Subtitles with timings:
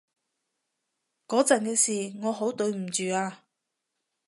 [1.27, 3.43] 嗰陣嘅事，我好對唔住啊